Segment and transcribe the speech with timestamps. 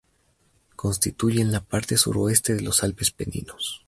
[0.75, 3.79] Constituyen la parte suroeste de los Alpes Peninos.